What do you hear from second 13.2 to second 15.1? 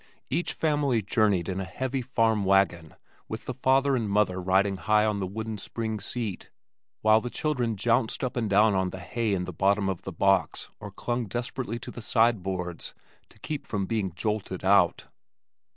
to keep from being jolted out.